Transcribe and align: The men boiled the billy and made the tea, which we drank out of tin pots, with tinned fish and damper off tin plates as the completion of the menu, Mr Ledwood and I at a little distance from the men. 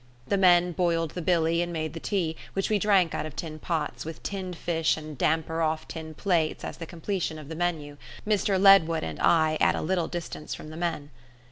The 0.25 0.35
men 0.35 0.71
boiled 0.71 1.11
the 1.11 1.21
billy 1.21 1.61
and 1.61 1.71
made 1.71 1.93
the 1.93 1.99
tea, 1.99 2.35
which 2.53 2.71
we 2.71 2.79
drank 2.79 3.13
out 3.13 3.27
of 3.27 3.35
tin 3.35 3.59
pots, 3.59 4.03
with 4.03 4.23
tinned 4.23 4.55
fish 4.55 4.97
and 4.97 5.15
damper 5.15 5.61
off 5.61 5.87
tin 5.87 6.15
plates 6.15 6.63
as 6.63 6.77
the 6.77 6.87
completion 6.87 7.37
of 7.37 7.49
the 7.49 7.55
menu, 7.55 7.97
Mr 8.27 8.59
Ledwood 8.59 9.03
and 9.03 9.19
I 9.21 9.59
at 9.61 9.75
a 9.75 9.81
little 9.83 10.07
distance 10.07 10.55
from 10.55 10.69
the 10.71 10.75
men. 10.75 11.11